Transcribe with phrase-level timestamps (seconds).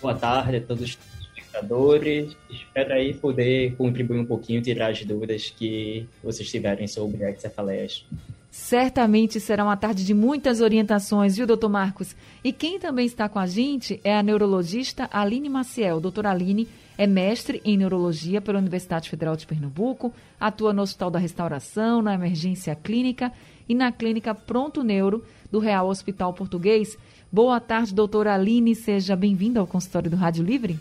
[0.00, 0.98] Boa tarde a todos os
[1.36, 2.34] espectadores.
[2.48, 8.06] Espero aí poder contribuir um pouquinho, tirar as dúvidas que vocês tiverem sobre as cefaleias.
[8.50, 12.16] Certamente será uma tarde de muitas orientações, viu, doutor Marcos?
[12.42, 16.00] E quem também está com a gente é a neurologista Aline Maciel.
[16.00, 16.66] Doutora Aline
[16.98, 22.12] é mestre em neurologia pela Universidade Federal de Pernambuco, atua no Hospital da Restauração, na
[22.12, 23.32] emergência clínica
[23.68, 26.98] e na clínica Pronto Neuro do Real Hospital Português.
[27.30, 30.76] Boa tarde, doutora Aline, seja bem-vinda ao consultório do Rádio Livre.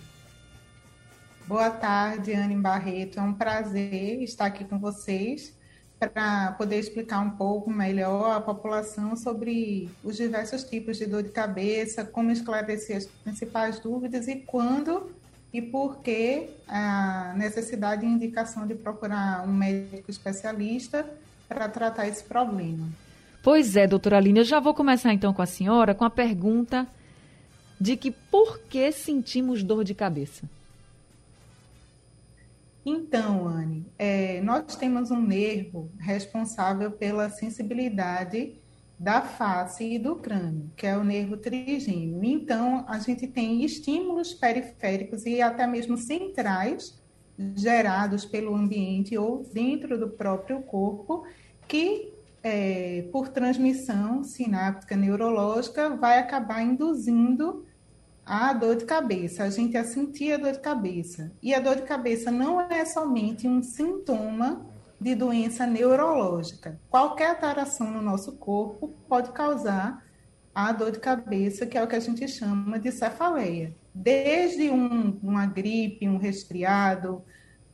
[1.48, 3.20] Boa tarde, Anne Barreto.
[3.20, 5.59] É um prazer estar aqui com vocês
[6.00, 11.30] para poder explicar um pouco melhor à população sobre os diversos tipos de dor de
[11.30, 15.12] cabeça, como esclarecer as principais dúvidas e quando
[15.52, 21.06] e por que a necessidade e indicação de procurar um médico especialista
[21.48, 22.88] para tratar esse problema.
[23.42, 26.88] Pois é, doutora Aline, eu já vou começar então com a senhora com a pergunta
[27.82, 30.44] de que por que sentimos dor de cabeça?
[32.86, 38.60] Então, Anne, é, nós temos um nervo responsável pela sensibilidade
[38.98, 42.24] da face e do crânio, que é o nervo trigêmeo.
[42.24, 47.00] Então, a gente tem estímulos periféricos e até mesmo centrais
[47.56, 51.26] gerados pelo ambiente ou dentro do próprio corpo,
[51.68, 57.66] que é, por transmissão sináptica neurológica vai acabar induzindo
[58.30, 59.44] a dor de cabeça.
[59.44, 61.32] A gente a sentir a dor de cabeça.
[61.42, 64.66] E a dor de cabeça não é somente um sintoma
[65.02, 66.80] de doença neurológica.
[66.90, 70.06] Qualquer alteração no nosso corpo pode causar
[70.54, 75.20] a dor de cabeça, que é o que a gente chama de cefaleia desde um,
[75.22, 77.24] uma gripe, um resfriado,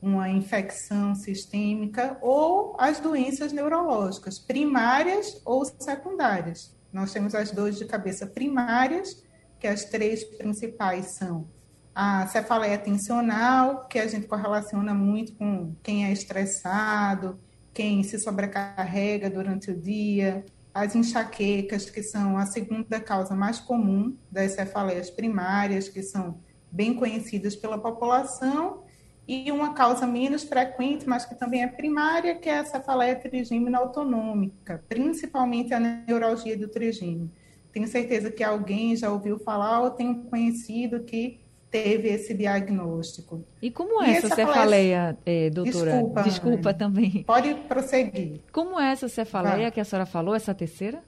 [0.00, 6.74] uma infecção sistêmica ou as doenças neurológicas, primárias ou secundárias.
[6.92, 9.22] Nós temos as dores de cabeça primárias,
[9.58, 11.48] que as três principais são
[11.94, 17.40] a cefaleia tensional, que a gente correlaciona muito com quem é estressado,
[17.72, 20.44] quem se sobrecarrega durante o dia,
[20.74, 26.38] as enxaquecas, que são a segunda causa mais comum das cefaleias primárias, que são
[26.70, 28.84] bem conhecidas pela população,
[29.26, 33.78] e uma causa menos frequente, mas que também é primária, que é a cefaleia trigêmina
[33.78, 37.32] autonômica, principalmente a neuralgia do trigêmino.
[37.76, 41.38] Tenho certeza que alguém já ouviu falar ou tem conhecido que
[41.70, 43.44] teve esse diagnóstico.
[43.60, 45.92] E como é e essa cefaleia, é, doutora?
[45.92, 47.22] Desculpa, Desculpa também.
[47.24, 48.40] Pode prosseguir.
[48.50, 49.70] Como é essa cefaleia Vai.
[49.72, 51.04] que a senhora falou, essa terceira?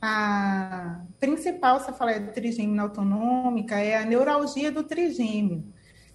[0.00, 5.62] A principal cefaleia trigêmina autonômica é a neuralgia do trigêmio.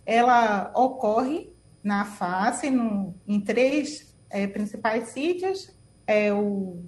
[0.07, 1.53] Ela ocorre
[1.84, 5.72] na face, no, em três é, principais sítios,
[6.07, 6.84] é o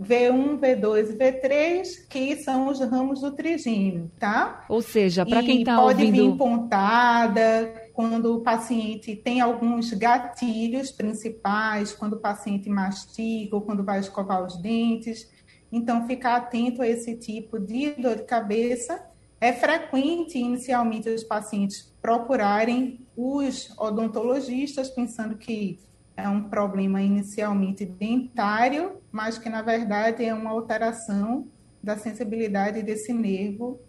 [0.00, 4.64] V1, V2 e V3, que são os ramos do trigêmeo, tá?
[4.68, 5.96] Ou seja, para quem está ouvindo...
[5.96, 13.62] pode vir pontada, quando o paciente tem alguns gatilhos principais, quando o paciente mastiga ou
[13.62, 15.30] quando vai escovar os dentes.
[15.70, 19.00] Então, ficar atento a esse tipo de dor de cabeça.
[19.40, 25.78] É frequente, inicialmente, os pacientes procurarem os odontologistas, pensando que
[26.16, 31.48] é um problema inicialmente dentário, mas que na verdade é uma alteração
[31.82, 33.80] da sensibilidade desse nervo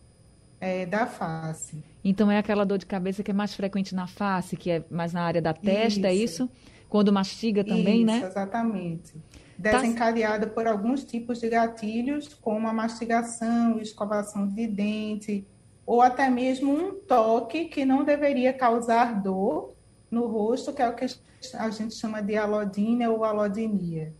[0.59, 1.83] é, da face.
[2.03, 5.13] Então é aquela dor de cabeça que é mais frequente na face, que é mais
[5.13, 6.43] na área da testa, é isso.
[6.43, 6.51] é isso?
[6.89, 8.23] Quando mastiga também, isso, né?
[8.25, 9.13] Exatamente.
[9.57, 10.53] Desencadeada tá...
[10.53, 15.45] por alguns tipos de gatilhos, como a mastigação, escovação de dente,
[15.85, 19.73] ou até mesmo um toque que não deveria causar dor
[20.09, 21.05] no rosto, que é o que
[21.53, 24.13] a gente chama de alodínia ou alodinia.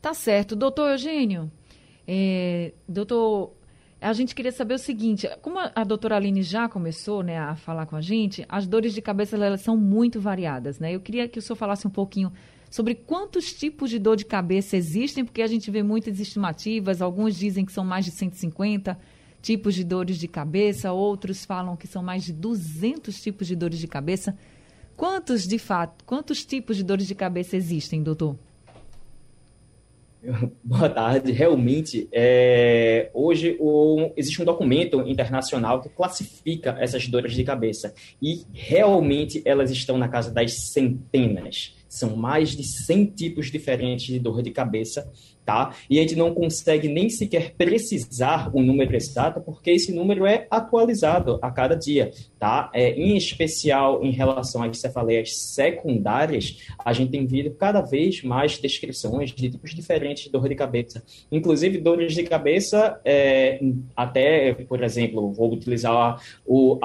[0.00, 0.54] Tá certo.
[0.54, 1.50] Doutor Eugênio,
[2.06, 3.52] é, doutor,
[4.00, 7.56] a gente queria saber o seguinte, como a, a doutora Aline já começou né, a
[7.56, 10.94] falar com a gente, as dores de cabeça elas são muito variadas, né?
[10.94, 12.32] Eu queria que o senhor falasse um pouquinho
[12.70, 17.34] sobre quantos tipos de dor de cabeça existem, porque a gente vê muitas estimativas, alguns
[17.36, 18.98] dizem que são mais de 150
[19.40, 23.78] tipos de dores de cabeça, outros falam que são mais de 200 tipos de dores
[23.78, 24.36] de cabeça.
[24.96, 28.36] Quantos, de fato, quantos tipos de dores de cabeça existem, doutor?
[30.64, 31.32] Boa tarde.
[31.32, 38.44] Realmente, é, hoje o, existe um documento internacional que classifica essas dores de cabeça e
[38.52, 41.74] realmente elas estão na casa das centenas.
[41.88, 45.10] São mais de 100 tipos diferentes de dor de cabeça
[45.46, 45.74] tá?
[45.88, 50.46] E a gente não consegue nem sequer precisar o número exato, porque esse número é
[50.50, 52.68] atualizado a cada dia, tá?
[52.74, 58.58] É, em especial em relação às cefaleias secundárias, a gente tem visto cada vez mais
[58.58, 61.02] descrições de tipos diferentes de dor de cabeça.
[61.30, 63.60] Inclusive, dores de cabeça, é,
[63.94, 66.78] até, por exemplo, vou utilizar o,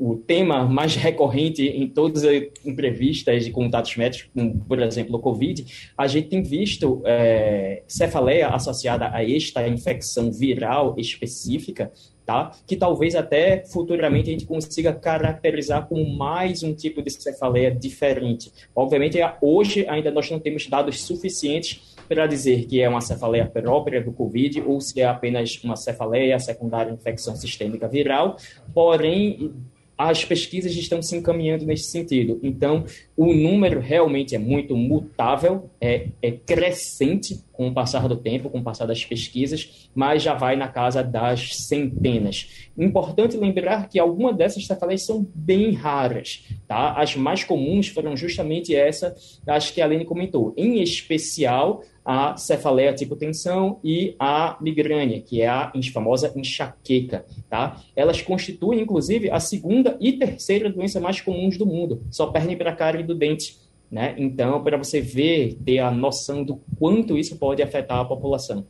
[0.00, 4.30] o tema mais recorrente em todas as entrevistas de contatos médicos,
[4.66, 5.66] por exemplo, o COVID,
[5.98, 11.90] a gente tem visto é, cefaleia associada a esta infecção viral específica,
[12.24, 12.52] tá?
[12.66, 18.52] Que talvez até futuramente a gente consiga caracterizar como mais um tipo de cefaleia diferente.
[18.74, 24.02] Obviamente, hoje ainda nós não temos dados suficientes para dizer que é uma cefaleia própria
[24.02, 28.36] do COVID ou se é apenas uma cefaleia secundária infecção sistêmica viral,
[28.72, 29.52] porém
[30.00, 32.40] as pesquisas estão se encaminhando nesse sentido.
[32.42, 32.86] Então,
[33.20, 38.60] o número realmente é muito mutável, é, é, crescente com o passar do tempo, com
[38.60, 42.70] o passar das pesquisas, mas já vai na casa das centenas.
[42.78, 46.46] Importante lembrar que algumas dessas cefaleias são bem raras.
[46.66, 46.94] Tá?
[46.94, 52.92] As mais comuns foram justamente essas, as que a Aline comentou, em especial a cefaleia
[52.94, 57.80] tipo tensão e a migrânia, que é a famosa enxaqueca, tá?
[57.94, 62.70] Elas constituem, inclusive, a segunda e terceira doença mais comuns do mundo, só perdem para
[62.70, 63.58] a cara e do dente,
[63.90, 64.14] né?
[64.16, 68.66] Então, para você ver, ter a noção do quanto isso pode afetar a população.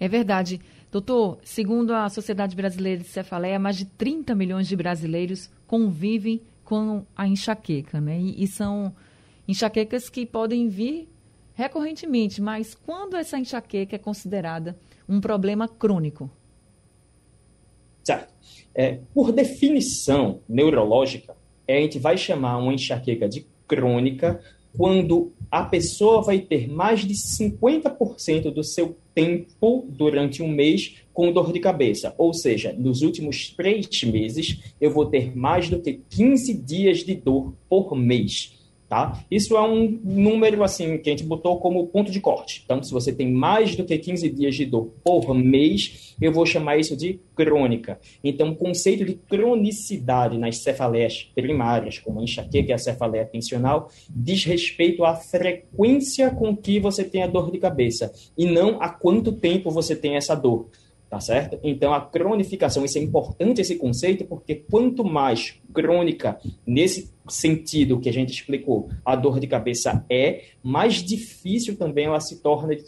[0.00, 0.60] É verdade.
[0.90, 7.04] Doutor, segundo a Sociedade Brasileira de Cefaleia, mais de 30 milhões de brasileiros convivem com
[7.16, 8.18] a enxaqueca, né?
[8.18, 8.94] E, e são
[9.46, 11.08] enxaquecas que podem vir
[11.54, 14.76] recorrentemente, mas quando essa enxaqueca é considerada
[15.08, 16.30] um problema crônico?
[18.02, 18.32] Certo.
[18.74, 21.36] É, por definição neurológica,
[21.68, 24.40] a gente vai chamar uma enxaqueca de crônica
[24.76, 31.30] quando a pessoa vai ter mais de 50% do seu tempo durante um mês com
[31.30, 32.14] dor de cabeça.
[32.16, 37.14] Ou seja, nos últimos três meses, eu vou ter mais do que 15 dias de
[37.14, 38.61] dor por mês.
[38.92, 39.24] Tá?
[39.30, 42.60] Isso é um número assim que a gente botou como ponto de corte.
[42.62, 46.44] Então, se você tem mais do que 15 dias de dor por mês, eu vou
[46.44, 47.98] chamar isso de crônica.
[48.22, 53.88] Então, o conceito de cronicidade nas cefaleias primárias, como a enxaqueca e a cefaleia tensional,
[54.10, 58.90] diz respeito à frequência com que você tem a dor de cabeça e não a
[58.90, 60.68] quanto tempo você tem essa dor
[61.12, 61.58] tá certo?
[61.62, 68.08] Então, a cronificação, isso é importante esse conceito, porque quanto mais crônica, nesse sentido que
[68.08, 72.82] a gente explicou, a dor de cabeça é, mais difícil também ela se torna de,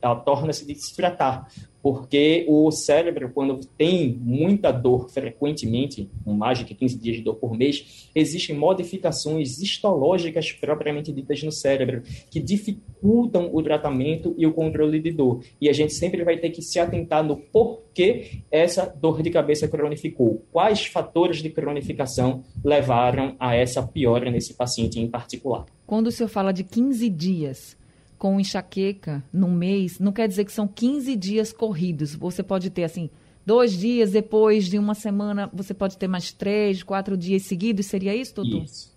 [0.00, 6.74] ela torna-se de se tratar, porque o cérebro, quando tem muita dor frequentemente, mais de
[6.74, 13.50] 15 dias de dor por mês, existem modificações histológicas propriamente ditas no cérebro, que dificultam
[13.52, 15.42] o tratamento e o controle de dor.
[15.60, 19.68] E a gente sempre vai ter que se atentar no porquê essa dor de cabeça
[19.68, 25.66] cronificou, quais fatores de cronificação levaram a essa piora nesse paciente em particular.
[25.86, 27.76] Quando o senhor fala de 15 dias,
[28.20, 32.14] com enxaqueca num mês, não quer dizer que são 15 dias corridos.
[32.14, 33.08] Você pode ter, assim,
[33.46, 37.86] dois dias depois de uma semana, você pode ter mais três, quatro dias seguidos.
[37.86, 38.62] Seria isso, doutor?
[38.62, 38.94] Isso.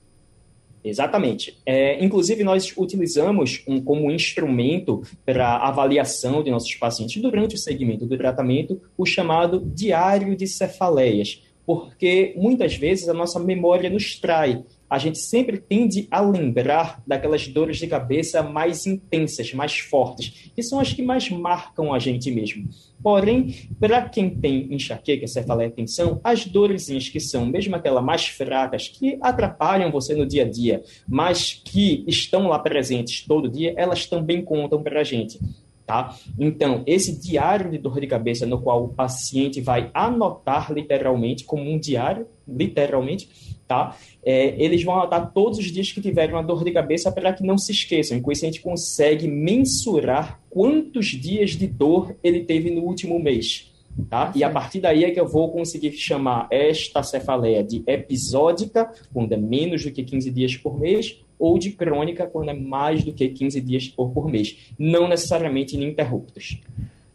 [0.84, 1.58] Exatamente.
[1.65, 8.06] É, inclusive, nós utilizamos um, como instrumento para avaliação de nossos pacientes durante o segmento
[8.06, 14.65] do tratamento o chamado diário de cefaleias, porque muitas vezes a nossa memória nos trai
[14.93, 20.62] a gente sempre tende a lembrar daquelas dores de cabeça mais intensas, mais fortes, que
[20.62, 22.69] são as que mais marcam a gente mesmo.
[23.01, 28.88] Porém, para quem tem enxaqueca, cefaleia tensão, as dorezinhas que são, mesmo aquelas mais fracas,
[28.88, 34.05] que atrapalham você no dia a dia, mas que estão lá presentes todo dia, elas
[34.05, 35.39] também contam para a gente.
[35.88, 36.15] Tá?
[36.39, 41.67] Então, esse diário de dor de cabeça, no qual o paciente vai anotar literalmente, como
[41.69, 43.27] um diário, literalmente,
[43.67, 43.95] tá?
[44.25, 47.44] É, eles vão anotar todos os dias que tiverem uma dor de cabeça para que
[47.44, 48.18] não se esqueçam.
[48.18, 53.20] E com isso a gente consegue mensurar quantos dias de dor ele teve no último
[53.20, 53.72] mês.
[54.10, 54.32] Tá?
[54.36, 59.34] E a partir daí é que eu vou conseguir chamar esta cefaleia de episódica, quando
[59.34, 63.13] é menos do que 15 dias por mês, ou de crônica quando é mais do
[63.13, 66.60] que 15 dias por, por mês, não necessariamente ininterruptos.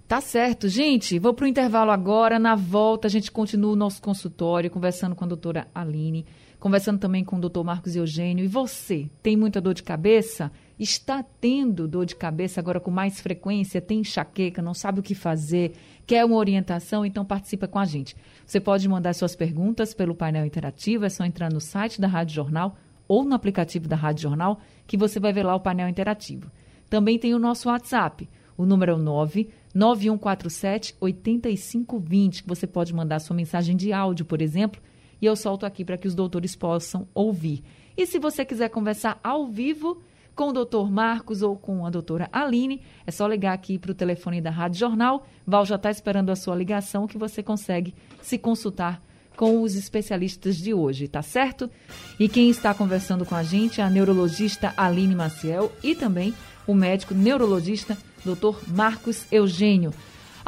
[0.07, 1.19] Tá certo, gente.
[1.19, 2.38] Vou para o intervalo agora.
[2.38, 6.25] Na volta, a gente continua o nosso consultório, conversando com a doutora Aline,
[6.59, 8.45] conversando também com o doutor Marcos Eugênio.
[8.45, 10.50] E você, tem muita dor de cabeça?
[10.79, 13.81] Está tendo dor de cabeça agora com mais frequência?
[13.81, 15.73] Tem enxaqueca, não sabe o que fazer?
[16.07, 17.05] Quer uma orientação?
[17.05, 18.17] Então participa com a gente.
[18.47, 22.35] Você pode mandar suas perguntas pelo painel interativo, é só entrar no site da Rádio
[22.35, 26.50] Jornal ou no aplicativo da Rádio Jornal, que você vai ver lá o painel interativo.
[26.91, 28.29] Também tem o nosso WhatsApp.
[28.57, 34.25] O número é o 9 9147 8520, que você pode mandar sua mensagem de áudio,
[34.25, 34.81] por exemplo,
[35.21, 37.63] e eu solto aqui para que os doutores possam ouvir.
[37.97, 40.01] E se você quiser conversar ao vivo
[40.35, 43.95] com o doutor Marcos ou com a doutora Aline, é só ligar aqui para o
[43.95, 45.27] telefone da Rádio Jornal.
[45.45, 49.03] Val já está esperando a sua ligação, que você consegue se consultar
[49.37, 51.71] com os especialistas de hoje, tá certo?
[52.19, 56.35] E quem está conversando com a gente é a neurologista Aline Maciel e também
[56.67, 58.59] o médico neurologista Dr.
[58.69, 59.93] Marcos Eugênio.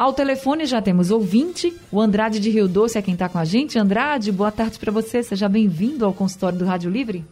[0.01, 3.45] Ao telefone já temos ouvinte, o Andrade de Rio Doce é quem está com a
[3.45, 3.79] gente.
[3.79, 7.23] Andrade, boa tarde para você, seja bem-vindo ao consultório do Rádio Livre.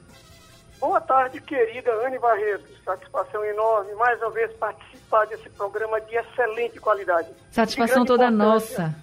[0.78, 2.68] Boa tarde, querida Anne Barreto.
[2.84, 7.30] Satisfação enorme mais uma vez participar desse programa de excelente qualidade.
[7.50, 8.94] Satisfação toda nossa.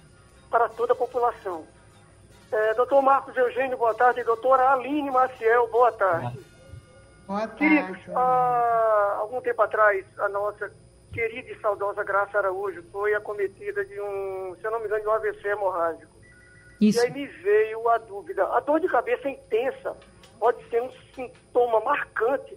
[0.48, 1.64] Para toda a população.
[2.52, 4.22] É, doutor Marcos Eugênio, boa tarde.
[4.22, 6.38] Doutora Aline Maciel, boa tarde.
[7.26, 7.56] Boa tarde.
[7.56, 10.70] Queridos, há algum tempo atrás, a nossa
[11.16, 15.08] querida e saudosa Graça Araújo foi acometida de um, se eu não me engano, de
[15.08, 16.14] um AVC hemorrágico.
[16.78, 16.98] Isso.
[16.98, 18.44] E aí me veio a dúvida.
[18.44, 19.96] A dor de cabeça intensa
[20.38, 22.54] pode ser um sintoma marcante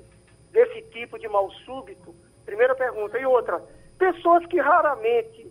[0.52, 2.14] desse tipo de mal súbito?
[2.46, 3.18] Primeira pergunta.
[3.18, 3.64] E outra,
[3.98, 5.50] pessoas que raramente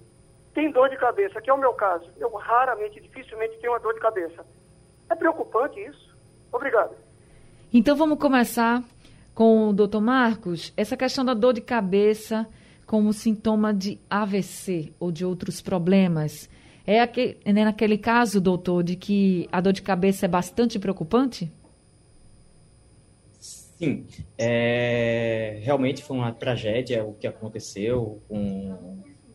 [0.52, 2.12] têm dor de cabeça, que é o meu caso.
[2.18, 4.44] Eu raramente, dificilmente tenho uma dor de cabeça.
[5.08, 6.14] É preocupante isso?
[6.52, 6.94] Obrigado.
[7.72, 8.82] Então vamos começar
[9.34, 10.74] com o doutor Marcos.
[10.76, 12.46] Essa questão da dor de cabeça
[12.88, 16.48] como sintoma de AVC ou de outros problemas.
[16.86, 21.52] É aquele, né, naquele caso, doutor, de que a dor de cabeça é bastante preocupante?
[23.38, 24.06] Sim,
[24.38, 28.74] é, realmente foi uma tragédia o que aconteceu com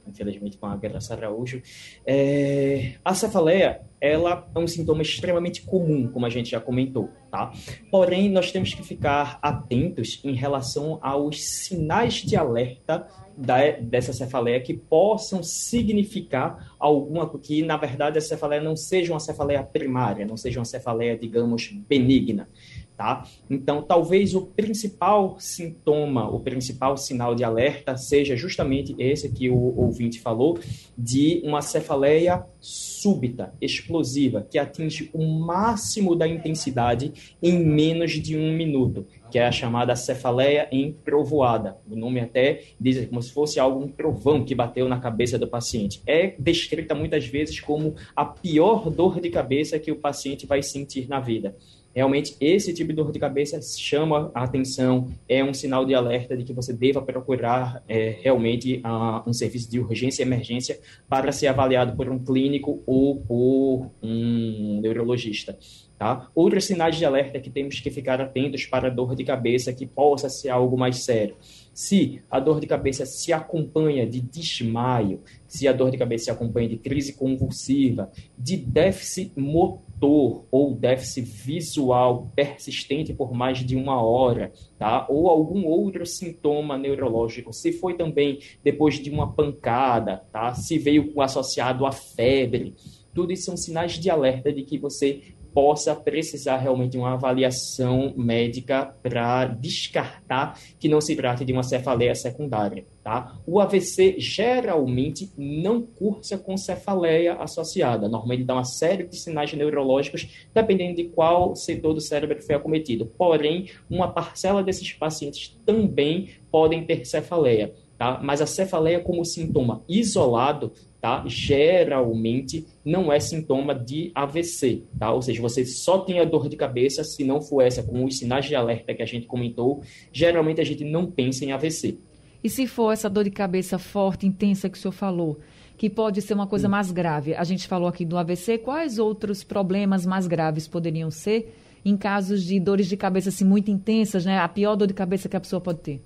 [0.08, 1.62] infelizmente com a Graça Araújo.
[2.06, 7.52] É, a cefaleia, ela é um sintoma extremamente comum, como a gente já comentou, tá?
[7.90, 14.60] Porém, nós temos que ficar atentos em relação aos sinais de alerta da, dessa cefaleia
[14.60, 20.38] que possam significar alguma que na verdade a cefaleia não seja uma cefaleia primária, não
[20.38, 22.48] seja uma cefaleia, digamos, benigna.
[22.96, 23.28] Tá?
[23.50, 29.76] Então, talvez o principal sintoma, o principal sinal de alerta seja justamente esse que o
[29.76, 30.60] ouvinte falou,
[30.96, 38.56] de uma cefaleia súbita, explosiva, que atinge o máximo da intensidade em menos de um
[38.56, 41.78] minuto, que é a chamada cefaleia emprovoada.
[41.90, 45.48] O nome até diz como se fosse algo, um trovão que bateu na cabeça do
[45.48, 46.00] paciente.
[46.06, 51.10] É descrita muitas vezes como a pior dor de cabeça que o paciente vai sentir
[51.10, 51.56] na vida.
[51.94, 56.36] Realmente, esse tipo de dor de cabeça chama a atenção, é um sinal de alerta
[56.36, 61.32] de que você deva procurar é, realmente uh, um serviço de urgência e emergência para
[61.32, 65.56] ser avaliado por um clínico ou por um neurologista.
[65.98, 66.30] Tá?
[66.34, 70.28] Outros sinais de alerta que temos que ficar atentos para dor de cabeça que possa
[70.28, 71.36] ser algo mais sério.
[71.74, 76.32] Se a dor de cabeça se acompanha de desmaio, se a dor de cabeça se
[76.32, 84.02] acompanha de crise convulsiva, de déficit motor ou déficit visual persistente por mais de uma
[84.02, 85.06] hora, tá?
[85.10, 90.54] ou algum outro sintoma neurológico, se foi também depois de uma pancada, tá?
[90.54, 92.76] se veio associado à febre,
[93.14, 98.14] tudo isso são sinais de alerta de que você possa precisar realmente de uma avaliação
[98.18, 102.86] médica para descartar que não se trate de uma cefaleia secundária.
[103.04, 103.38] Tá?
[103.46, 108.08] O AVC geralmente não cursa com cefaleia associada.
[108.08, 113.06] Normalmente dá uma série de sinais neurológicos, dependendo de qual setor do cérebro foi acometido.
[113.06, 117.74] Porém, uma parcela desses pacientes também podem ter cefaleia.
[117.98, 118.20] Tá?
[118.24, 120.72] Mas a cefaleia como sintoma isolado
[121.04, 121.22] tá?
[121.28, 125.12] Geralmente não é sintoma de AVC, tá?
[125.12, 128.18] Ou seja, você só tem a dor de cabeça se não for essa, com os
[128.18, 129.84] sinais de alerta que a gente comentou,
[130.14, 131.98] geralmente a gente não pensa em AVC.
[132.42, 135.42] E se for essa dor de cabeça forte, intensa que o senhor falou,
[135.78, 139.44] que pode ser uma coisa mais grave, a gente falou aqui do AVC, quais outros
[139.44, 144.40] problemas mais graves poderiam ser em casos de dores de cabeça assim, muito intensas, né?
[144.40, 146.02] A pior dor de cabeça que a pessoa pode ter?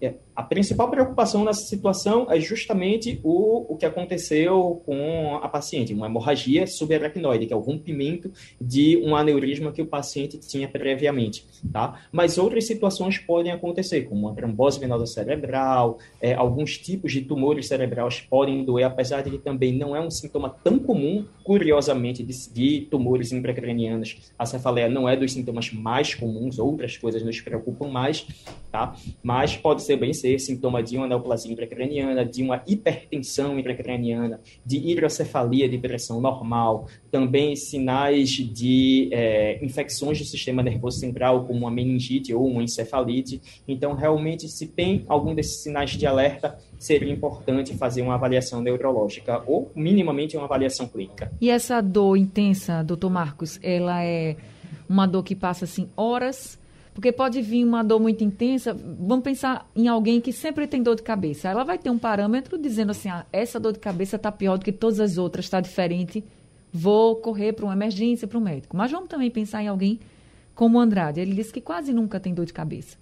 [0.00, 5.92] É, A principal preocupação nessa situação é justamente o, o que aconteceu com a paciente,
[5.92, 11.44] uma hemorragia subaracnoide, que é o rompimento de um aneurisma que o paciente tinha previamente,
[11.70, 12.00] tá?
[12.10, 17.68] Mas outras situações podem acontecer, como uma trombose venosa cerebral, é, alguns tipos de tumores
[17.68, 22.50] cerebrais podem doer, apesar de que também não é um sintoma tão comum, curiosamente, de,
[22.50, 24.32] de tumores intracranianos.
[24.38, 28.26] A cefaleia não é dos sintomas mais comuns, outras coisas nos preocupam mais,
[28.70, 28.96] tá?
[29.22, 34.76] Mas pode ser bem ser sintoma de uma neoplasia intracraniana, de uma hipertensão intracraniana, de
[34.78, 41.70] hidrocefalia de pressão normal, também sinais de é, infecções do sistema nervoso central, como uma
[41.70, 43.42] meningite ou uma encefalite.
[43.66, 49.42] Então, realmente, se tem algum desses sinais de alerta, seria importante fazer uma avaliação neurológica
[49.46, 51.32] ou minimamente uma avaliação clínica.
[51.40, 54.36] E essa dor intensa, doutor Marcos, ela é
[54.88, 56.61] uma dor que passa assim horas
[56.94, 58.74] porque pode vir uma dor muito intensa.
[58.74, 61.48] Vamos pensar em alguém que sempre tem dor de cabeça.
[61.48, 64.64] Ela vai ter um parâmetro dizendo assim: ah, essa dor de cabeça está pior do
[64.64, 66.22] que todas as outras, está diferente.
[66.72, 68.76] Vou correr para uma emergência, para um médico.
[68.76, 70.00] Mas vamos também pensar em alguém
[70.54, 71.20] como o Andrade.
[71.20, 72.96] Ele disse que quase nunca tem dor de cabeça.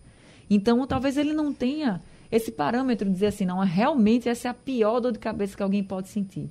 [0.48, 4.54] Então, talvez ele não tenha esse parâmetro de dizer assim: não, realmente essa é a
[4.54, 6.48] pior dor de cabeça que alguém pode sentir.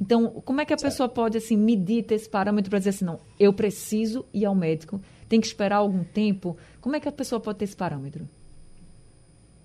[0.00, 3.18] Então, como é que a pessoa pode assim medir esse parâmetro para dizer assim, não,
[3.38, 6.56] eu preciso ir ao médico, tem que esperar algum tempo?
[6.80, 8.28] Como é que a pessoa pode ter esse parâmetro?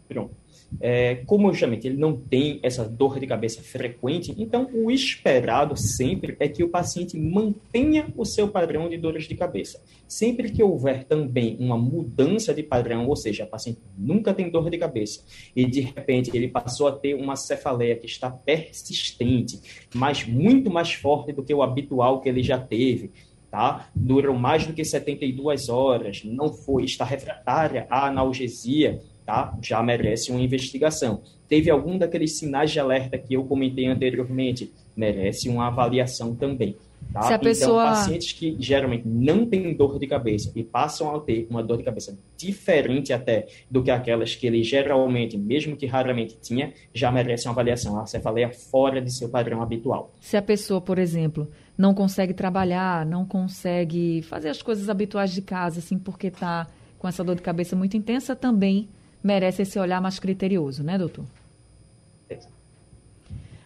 [0.07, 0.41] Pronto.
[0.79, 6.35] É, como justamente ele não tem essa dor de cabeça frequente, então o esperado sempre
[6.39, 9.81] é que o paciente mantenha o seu padrão de dores de cabeça.
[10.07, 14.69] Sempre que houver também uma mudança de padrão, ou seja, o paciente nunca tem dor
[14.69, 15.23] de cabeça
[15.55, 20.93] e de repente ele passou a ter uma cefaleia que está persistente, mas muito mais
[20.93, 23.11] forte do que o habitual que ele já teve,
[23.51, 23.89] tá?
[23.93, 29.55] Durou mais do que 72 horas, não foi, está refratária à analgesia, tá?
[29.61, 31.21] Já merece uma investigação.
[31.47, 36.77] Teve algum daqueles sinais de alerta que eu comentei anteriormente, merece uma avaliação também.
[37.13, 37.23] Tá?
[37.23, 37.83] Se a pessoa...
[37.83, 41.77] Então, pacientes que geralmente não têm dor de cabeça e passam a ter uma dor
[41.77, 47.11] de cabeça diferente até do que aquelas que ele geralmente, mesmo que raramente tinha, já
[47.11, 47.99] merecem uma avaliação.
[47.99, 50.13] A cefaleia fora de seu padrão habitual.
[50.21, 51.49] Se a pessoa, por exemplo,
[51.81, 56.67] não consegue trabalhar, não consegue fazer as coisas habituais de casa, assim, porque está
[56.99, 58.87] com essa dor de cabeça muito intensa, também
[59.23, 61.25] merece esse olhar mais criterioso, né, doutor?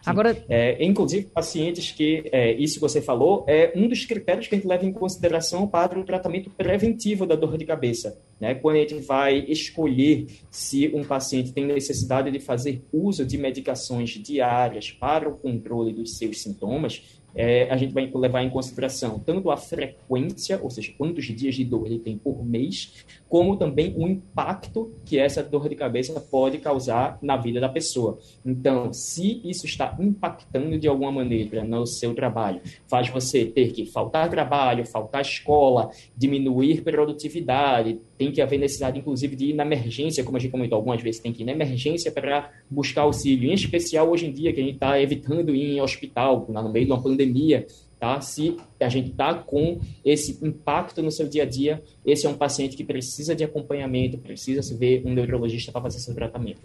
[0.06, 4.54] Agora, é, inclusive, pacientes que, é, isso que você falou, é um dos critérios que
[4.54, 8.16] a gente leva em consideração para o tratamento preventivo da dor de cabeça.
[8.38, 8.54] Né?
[8.54, 14.10] Quando a gente vai escolher se um paciente tem necessidade de fazer uso de medicações
[14.10, 17.02] diárias para o controle dos seus sintomas,
[17.36, 21.64] é, a gente vai levar em consideração tanto a frequência, ou seja, quantos dias de
[21.64, 26.58] dor ele tem por mês, como também o impacto que essa dor de cabeça pode
[26.58, 28.18] causar na vida da pessoa.
[28.44, 33.84] Então, se isso está impactando de alguma maneira no seu trabalho, faz você ter que
[33.84, 40.24] faltar trabalho, faltar escola, diminuir produtividade, tem que haver necessidade, inclusive, de ir na emergência,
[40.24, 43.54] como a gente comentou algumas vezes, tem que ir na emergência para buscar auxílio, em
[43.54, 46.92] especial hoje em dia, que a gente está evitando ir em hospital, no meio de
[46.92, 47.25] uma pandemia,
[47.98, 48.20] tá?
[48.20, 52.36] Se a gente está com esse impacto no seu dia a dia, esse é um
[52.36, 56.60] paciente que precisa de acompanhamento, precisa se ver um neurologista para fazer seu tratamento.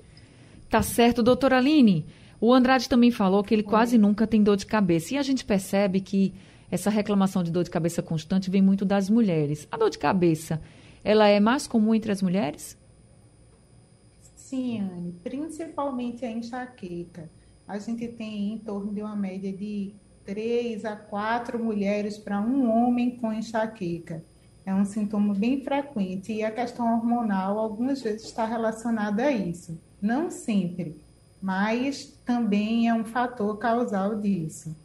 [0.70, 2.06] Tá certo, doutora Aline.
[2.40, 5.14] O Andrade também falou que ele quase nunca tem dor de cabeça.
[5.14, 6.34] E a gente percebe que
[6.72, 9.68] essa reclamação de dor de cabeça constante vem muito das mulheres.
[9.72, 10.62] A dor de cabeça
[11.04, 12.78] ela é mais comum entre as mulheres?
[14.36, 17.30] Sim, Anne, principalmente a enxaqueca.
[17.68, 19.94] A gente tem em torno de uma média de
[20.26, 24.24] três a quatro mulheres para um homem com enxaqueca.
[24.66, 29.80] É um sintoma bem frequente e a questão hormonal algumas vezes está relacionada a isso.
[30.02, 31.02] Não sempre,
[31.42, 34.76] mas também é um fator causal disso.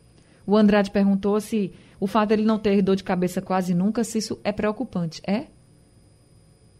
[0.46, 4.04] O Andrade perguntou se o fato de ele não ter dor de cabeça quase nunca,
[4.04, 5.20] se isso é preocupante.
[5.26, 5.46] É?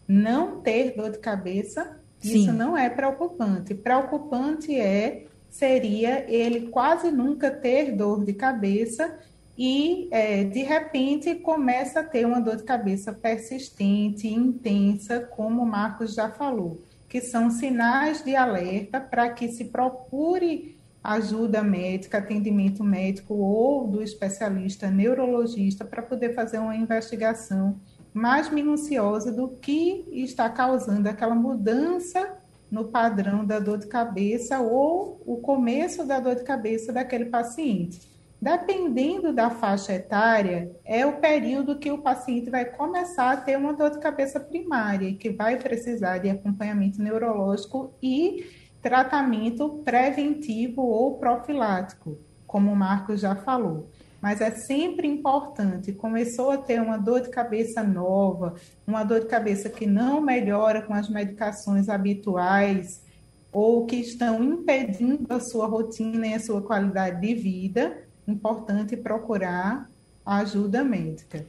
[0.07, 2.39] não ter dor de cabeça, Sim.
[2.39, 3.75] isso não é preocupante.
[3.75, 9.17] Preocupante é seria ele quase nunca ter dor de cabeça
[9.57, 15.65] e é, de repente começa a ter uma dor de cabeça persistente, intensa, como o
[15.65, 22.83] Marcos já falou, que são sinais de alerta para que se procure ajuda médica, atendimento
[22.83, 27.79] médico ou do especialista neurologista para poder fazer uma investigação
[28.13, 32.36] mais minuciosa do que está causando aquela mudança
[32.69, 38.17] no padrão da dor de cabeça ou o começo da dor de cabeça daquele paciente.
[38.39, 43.73] Dependendo da faixa etária, é o período que o paciente vai começar a ter uma
[43.73, 48.45] dor de cabeça primária, que vai precisar de acompanhamento neurológico e
[48.79, 53.89] tratamento preventivo ou profilático, como o Marcos já falou.
[54.21, 59.27] Mas é sempre importante, começou a ter uma dor de cabeça nova, uma dor de
[59.27, 63.03] cabeça que não melhora com as medicações habituais,
[63.51, 69.89] ou que estão impedindo a sua rotina e a sua qualidade de vida, importante procurar
[70.25, 71.45] ajuda médica.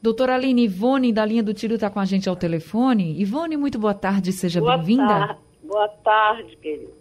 [0.00, 3.20] Doutora Aline, Ivone, da linha do Tiro, está com a gente ao telefone.
[3.20, 5.36] Ivone, muito boa tarde, seja bem-vinda.
[5.62, 6.92] Boa tarde, querida.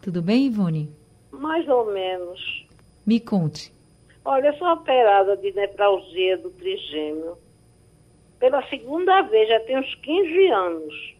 [0.00, 0.90] Tudo bem, Ivone?
[1.30, 2.66] Mais ou menos.
[3.04, 3.71] Me conte.
[4.24, 7.36] Olha, eu sou operada de nevralgia do trigêmeo.
[8.38, 11.14] Pela segunda vez, já tem uns 15 anos.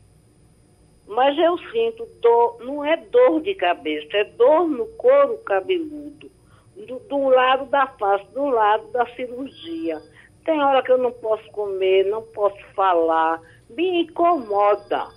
[1.06, 6.30] Mas eu sinto dor, não é dor de cabeça, é dor no couro cabeludo,
[6.76, 10.00] do, do lado da face, do lado da cirurgia.
[10.44, 15.08] Tem hora que eu não posso comer, não posso falar, me incomoda.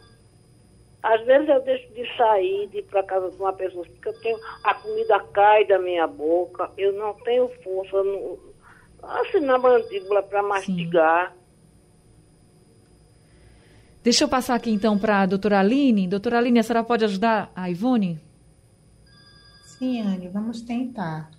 [1.05, 4.19] Às vezes eu deixo de sair, de ir para casa de uma pessoa, porque eu
[4.21, 8.39] tenho, a comida cai da minha boca, eu não tenho força no,
[9.03, 11.31] assim na mandíbula para mastigar.
[11.31, 11.37] Sim.
[14.03, 16.07] Deixa eu passar aqui então para a doutora Aline.
[16.07, 18.19] Doutora Aline, a senhora pode ajudar a Ivone?
[19.77, 21.29] Sim, Anne, vamos tentar.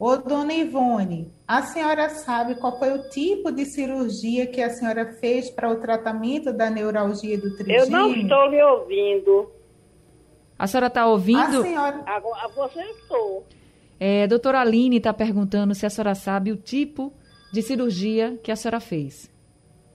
[0.00, 5.12] Ô, dona Ivone, a senhora sabe qual foi o tipo de cirurgia que a senhora
[5.20, 7.84] fez para o tratamento da neuralgia do trigêmeo?
[7.84, 9.52] Eu não estou lhe ouvindo.
[10.58, 11.38] A senhora está ouvindo?
[11.38, 12.02] A senhora...
[12.06, 13.46] Agora, você estou.
[13.98, 17.12] É, doutora Aline está perguntando se a senhora sabe o tipo
[17.52, 19.30] de cirurgia que a senhora fez.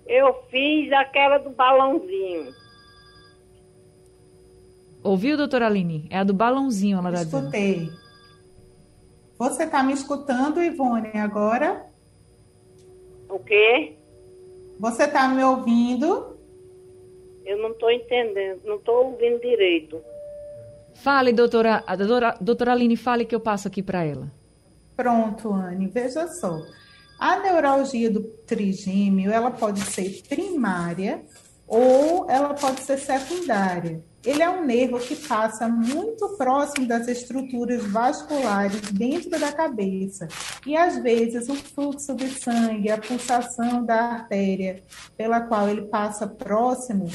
[0.05, 2.53] Eu fiz aquela do balãozinho.
[5.03, 6.07] Ouviu, doutora Aline?
[6.11, 7.89] É a do balãozinho, ela está Escutei.
[9.37, 11.85] Você está me escutando, Ivone, agora?
[13.29, 13.97] O quê?
[14.79, 16.37] Você está me ouvindo?
[17.45, 20.01] Eu não estou entendendo, não estou ouvindo direito.
[20.95, 24.31] Fale, doutora, doutora, doutora Aline, fale que eu passo aqui para ela.
[24.95, 26.61] Pronto, Anne, veja só.
[27.19, 31.23] A neuralgia do trigêmeo, ela pode ser primária
[31.67, 34.01] ou ela pode ser secundária.
[34.25, 40.27] Ele é um nervo que passa muito próximo das estruturas vasculares dentro da cabeça.
[40.65, 44.83] E às vezes o fluxo de sangue, a pulsação da artéria
[45.15, 47.07] pela qual ele passa próximo,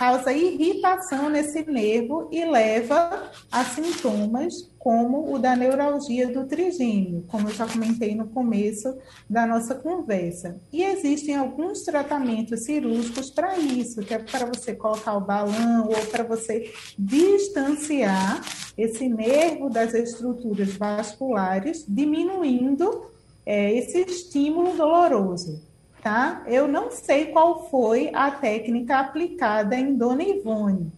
[0.00, 7.50] causa irritação nesse nervo e leva a sintomas como o da neuralgia do trigêmeo, como
[7.50, 8.96] eu já comentei no começo
[9.28, 10.58] da nossa conversa.
[10.72, 16.06] E existem alguns tratamentos cirúrgicos para isso, que é para você colocar o balão ou
[16.06, 18.40] para você distanciar
[18.78, 23.04] esse nervo das estruturas vasculares, diminuindo
[23.44, 25.68] é, esse estímulo doloroso
[26.02, 26.42] tá?
[26.46, 30.92] Eu não sei qual foi a técnica aplicada em Dona Ivone.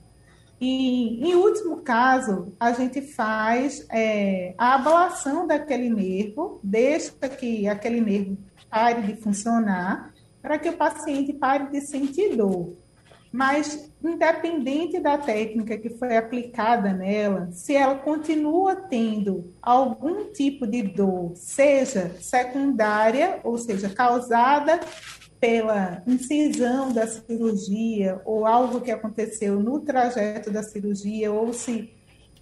[0.60, 8.00] E, em último caso, a gente faz é, a ablação daquele nervo, deixa que aquele
[8.00, 8.38] nervo
[8.70, 12.76] pare de funcionar, para que o paciente pare de sentir dor.
[13.32, 20.82] Mas, independente da técnica que foi aplicada nela, se ela continua tendo algum tipo de
[20.82, 24.78] dor, seja secundária, ou seja, causada
[25.40, 31.90] pela incisão da cirurgia ou algo que aconteceu no trajeto da cirurgia, ou se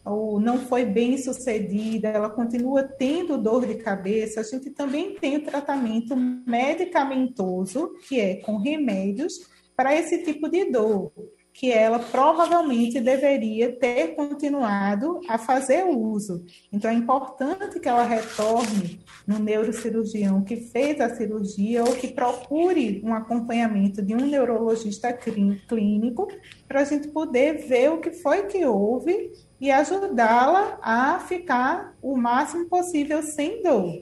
[0.04, 5.36] ou não foi bem sucedida, ela continua tendo dor de cabeça, a gente também tem
[5.36, 9.34] o tratamento medicamentoso, que é com remédios
[9.80, 11.10] para esse tipo de dor,
[11.54, 16.44] que ela provavelmente deveria ter continuado a fazer uso.
[16.70, 23.00] Então, é importante que ela retorne no neurocirurgião que fez a cirurgia ou que procure
[23.02, 26.28] um acompanhamento de um neurologista clínico
[26.68, 32.18] para a gente poder ver o que foi que houve e ajudá-la a ficar o
[32.18, 33.98] máximo possível sem dor.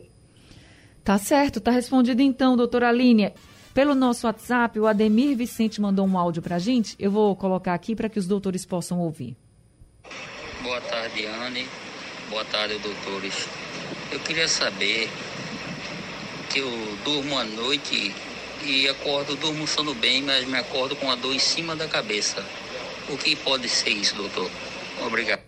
[1.04, 3.32] Tá certo, tá respondido então, doutora Aline.
[3.78, 6.96] Pelo nosso WhatsApp, o Ademir Vicente mandou um áudio para a gente.
[6.98, 9.36] Eu vou colocar aqui para que os doutores possam ouvir.
[10.64, 11.64] Boa tarde, Anne.
[12.28, 13.46] Boa tarde, doutores.
[14.10, 15.08] Eu queria saber
[16.50, 16.68] que eu
[17.04, 18.12] durmo à noite
[18.64, 22.44] e acordo, durmo sono bem, mas me acordo com a dor em cima da cabeça.
[23.08, 24.50] O que pode ser isso, doutor?
[25.06, 25.47] Obrigado.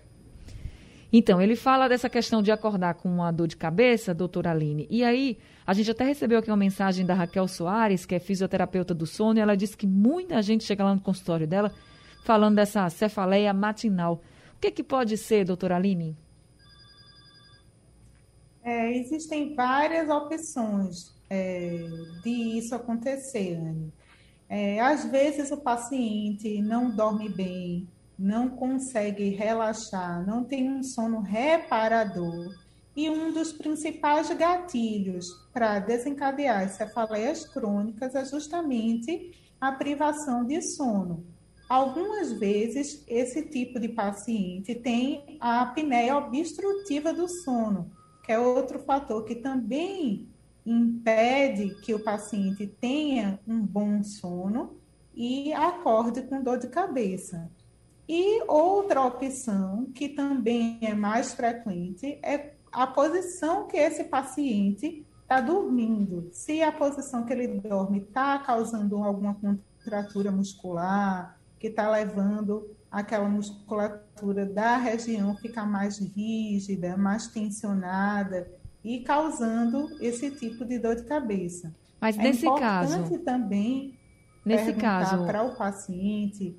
[1.12, 4.86] Então, ele fala dessa questão de acordar com uma dor de cabeça, doutora Aline.
[4.88, 8.94] E aí, a gente até recebeu aqui uma mensagem da Raquel Soares, que é fisioterapeuta
[8.94, 11.72] do sono, e ela disse que muita gente chega lá no consultório dela
[12.24, 14.22] falando dessa cefaleia matinal.
[14.56, 16.16] O que, que pode ser, doutora Aline?
[18.62, 21.86] É, existem várias opções é,
[22.22, 23.92] de isso acontecer, Anne.
[24.48, 27.88] É, às vezes o paciente não dorme bem,
[28.20, 32.54] não consegue relaxar, não tem um sono reparador.
[32.94, 40.60] E um dos principais gatilhos para desencadear as cefaleias crônicas é justamente a privação de
[40.60, 41.24] sono.
[41.66, 47.90] Algumas vezes, esse tipo de paciente tem a apneia obstrutiva do sono,
[48.22, 50.28] que é outro fator que também
[50.66, 54.76] impede que o paciente tenha um bom sono
[55.14, 57.50] e acorde com dor de cabeça.
[58.12, 65.40] E outra opção, que também é mais frequente, é a posição que esse paciente está
[65.40, 66.28] dormindo.
[66.32, 73.28] Se a posição que ele dorme está causando alguma contratura muscular, que está levando aquela
[73.28, 78.50] musculatura da região ficar mais rígida, mais tensionada
[78.82, 81.72] e causando esse tipo de dor de cabeça.
[82.00, 83.96] Mas é nesse caso também
[84.44, 86.58] nesse caso para o paciente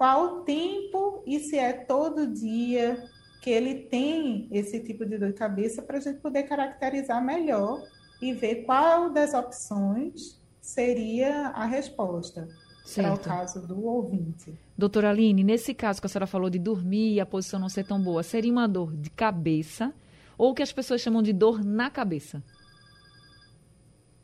[0.00, 3.06] qual o tempo e se é todo dia
[3.42, 7.86] que ele tem esse tipo de dor de cabeça para a gente poder caracterizar melhor
[8.22, 12.48] e ver qual das opções seria a resposta
[12.94, 14.58] para o caso do ouvinte.
[14.74, 17.84] Doutora Aline, nesse caso que a senhora falou de dormir e a posição não ser
[17.84, 19.92] tão boa, seria uma dor de cabeça
[20.38, 22.42] ou o que as pessoas chamam de dor na cabeça?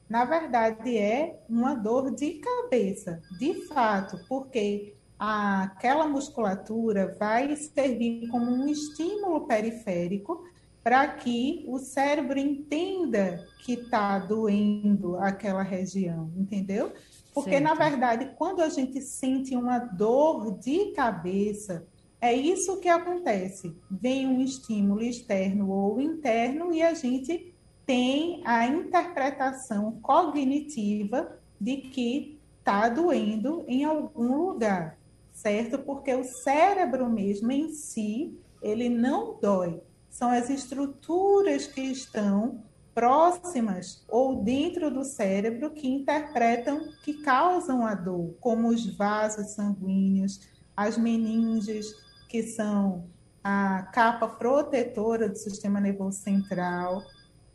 [0.09, 8.51] Na verdade, é uma dor de cabeça, de fato, porque aquela musculatura vai servir como
[8.51, 10.45] um estímulo periférico
[10.83, 16.93] para que o cérebro entenda que está doendo aquela região, entendeu?
[17.35, 17.65] Porque, certo.
[17.65, 21.85] na verdade, quando a gente sente uma dor de cabeça,
[22.21, 23.77] é isso que acontece.
[23.91, 27.53] Vem um estímulo externo ou interno e a gente
[27.85, 34.97] tem a interpretação cognitiva de que está doendo em algum lugar
[35.37, 35.79] certo?
[35.79, 39.81] Porque o cérebro mesmo em si, ele não dói.
[40.09, 47.95] São as estruturas que estão próximas ou dentro do cérebro que interpretam, que causam a
[47.95, 50.41] dor, como os vasos sanguíneos,
[50.75, 51.95] as meninges,
[52.31, 53.05] que são
[53.45, 57.03] a capa protetora do sistema nervoso central,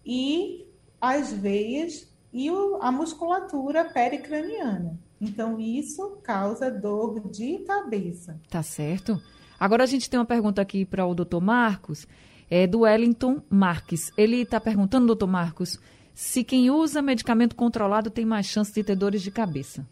[0.05, 0.67] e
[1.01, 2.47] as veias e
[2.79, 4.99] a musculatura pericraniana.
[5.21, 8.39] Então, isso causa dor de cabeça.
[8.49, 9.21] Tá certo.
[9.59, 12.07] Agora a gente tem uma pergunta aqui para o doutor Marcos,
[12.49, 14.11] é do Wellington Marques.
[14.17, 15.79] Ele está perguntando, doutor Marcos,
[16.15, 19.87] se quem usa medicamento controlado tem mais chance de ter dores de cabeça.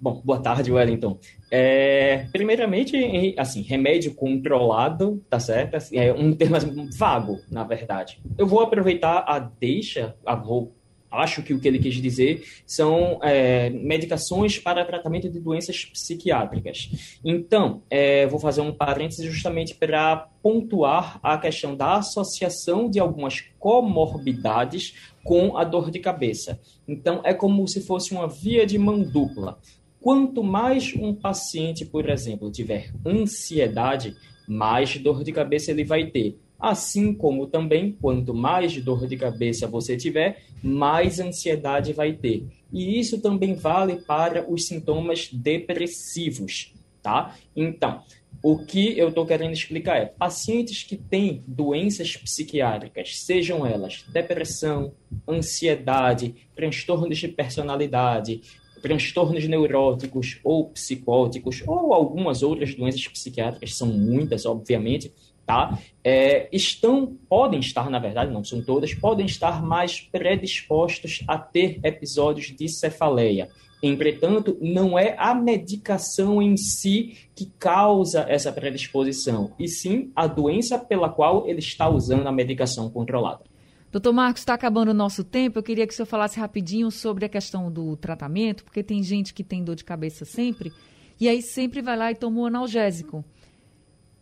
[0.00, 1.18] Bom, boa tarde, Wellington.
[1.50, 5.74] É, primeiramente, assim, remédio controlado, tá certo?
[5.74, 8.22] Assim, é um termo vago, na verdade.
[8.38, 10.72] Eu vou aproveitar a deixa, a, vou
[11.18, 17.18] acho que o que ele quis dizer são é, medicações para tratamento de doenças psiquiátricas.
[17.24, 23.40] Então, é, vou fazer um parêntese justamente para pontuar a questão da associação de algumas
[23.58, 26.60] comorbidades com a dor de cabeça.
[26.86, 29.58] Então, é como se fosse uma via de mão dupla.
[30.00, 34.14] Quanto mais um paciente, por exemplo, tiver ansiedade,
[34.46, 36.38] mais dor de cabeça ele vai ter.
[36.64, 42.46] Assim como também, quanto mais dor de cabeça você tiver, mais ansiedade vai ter.
[42.72, 46.72] E isso também vale para os sintomas depressivos,
[47.02, 47.36] tá?
[47.54, 48.02] Então,
[48.42, 54.94] o que eu estou querendo explicar é: pacientes que têm doenças psiquiátricas, sejam elas depressão,
[55.28, 58.40] ansiedade, transtornos de personalidade,
[58.80, 65.12] transtornos neuróticos ou psicóticos, ou algumas outras doenças psiquiátricas, são muitas, obviamente,
[65.46, 65.78] tá?
[66.02, 71.80] É, estão, podem estar, na verdade, não são todas, podem estar mais predispostos a ter
[71.84, 73.48] episódios de cefaleia.
[73.82, 80.78] Entretanto, não é a medicação em si que causa essa predisposição, e sim a doença
[80.78, 83.44] pela qual ele está usando a medicação controlada.
[83.92, 85.58] Doutor Marcos, está acabando o nosso tempo.
[85.58, 89.32] Eu queria que o senhor falasse rapidinho sobre a questão do tratamento, porque tem gente
[89.32, 90.72] que tem dor de cabeça sempre,
[91.20, 93.24] e aí sempre vai lá e toma um analgésico.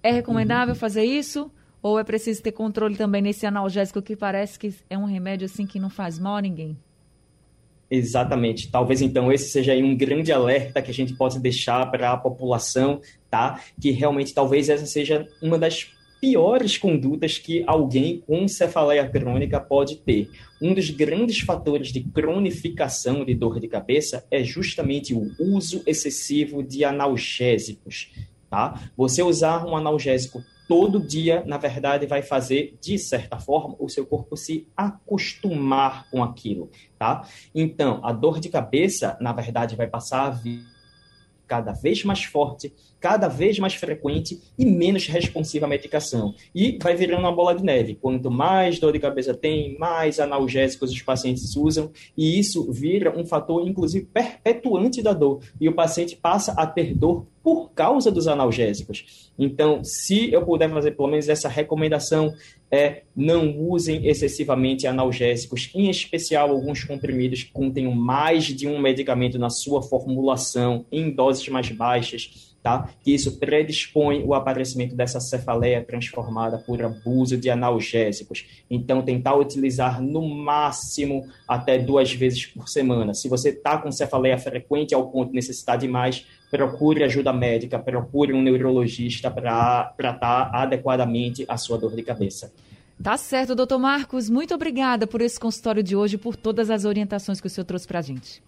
[0.03, 0.81] É recomendável uhum.
[0.81, 1.51] fazer isso?
[1.83, 5.67] Ou é preciso ter controle também nesse analgésico que parece que é um remédio assim
[5.67, 6.77] que não faz mal a ninguém?
[7.91, 8.71] Exatamente.
[8.71, 13.01] Talvez então esse seja um grande alerta que a gente possa deixar para a população,
[13.29, 13.61] tá?
[13.81, 19.97] Que realmente talvez essa seja uma das piores condutas que alguém com cefaleia crônica pode
[19.97, 20.31] ter.
[20.61, 26.63] Um dos grandes fatores de cronificação de dor de cabeça é justamente o uso excessivo
[26.63, 28.13] de analgésicos
[28.53, 28.79] tá?
[28.95, 34.05] Você usar um analgésico todo dia, na verdade, vai fazer, de certa forma, o seu
[34.05, 37.27] corpo se acostumar com aquilo, tá?
[37.55, 40.71] Então, a dor de cabeça, na verdade, vai passar a ficar
[41.47, 46.35] cada vez mais forte, cada vez mais frequente e menos responsiva à medicação.
[46.55, 47.95] E vai virando uma bola de neve.
[47.95, 53.27] Quanto mais dor de cabeça tem, mais analgésicos os pacientes usam, e isso vira um
[53.27, 55.41] fator, inclusive, perpetuante da dor.
[55.61, 59.31] E o paciente passa a ter dor por causa dos analgésicos.
[59.39, 62.33] Então, se eu puder fazer pelo menos essa recomendação,
[62.71, 69.39] é não usem excessivamente analgésicos, em especial alguns comprimidos que contenham mais de um medicamento
[69.39, 72.89] na sua formulação, em doses mais baixas tá?
[73.03, 78.47] Que isso predispõe o aparecimento dessa cefaleia transformada por abuso de analgésicos.
[78.71, 83.15] Então, tentar utilizar no máximo até duas vezes por semana.
[83.15, 87.79] Se você está com cefaleia frequente ao ponto de necessitar de mais, procure ajuda médica,
[87.79, 92.53] procure um neurologista para tratar adequadamente a sua dor de cabeça.
[93.03, 94.29] Tá certo, doutor Marcos.
[94.29, 97.89] Muito obrigada por esse consultório de hoje por todas as orientações que o senhor trouxe
[97.89, 98.43] para a gente.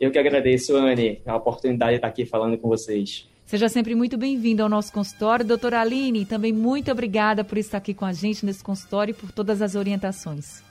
[0.00, 3.28] Eu que agradeço, Anne, a oportunidade de estar aqui falando com vocês.
[3.44, 5.46] Seja sempre muito bem-vindo ao nosso consultório.
[5.46, 9.30] Doutora Aline, também muito obrigada por estar aqui com a gente nesse consultório e por
[9.30, 10.65] todas as orientações.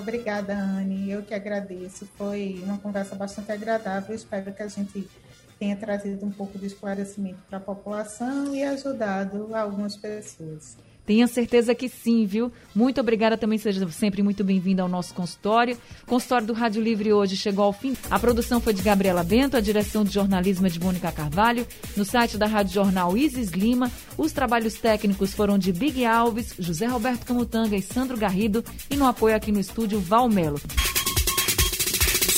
[0.00, 1.10] Obrigada, Anne.
[1.10, 2.06] Eu que agradeço.
[2.16, 4.14] Foi uma conversa bastante agradável.
[4.14, 5.08] Espero que a gente
[5.58, 10.76] tenha trazido um pouco de esclarecimento para a população e ajudado algumas pessoas.
[11.10, 12.52] Tenha certeza que sim, viu?
[12.72, 15.76] Muito obrigada também, seja sempre muito bem-vinda ao nosso consultório.
[16.04, 17.96] O consultório do Rádio Livre hoje chegou ao fim.
[18.08, 21.66] A produção foi de Gabriela Bento, a direção de jornalismo é de Mônica Carvalho.
[21.96, 26.86] No site da Rádio Jornal Isis Lima, os trabalhos técnicos foram de Big Alves, José
[26.86, 28.64] Roberto Camutanga e Sandro Garrido.
[28.88, 30.60] E no apoio aqui no estúdio, Val Melo.